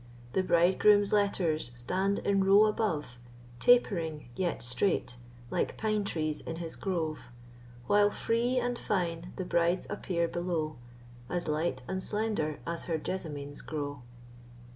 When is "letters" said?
1.13-1.69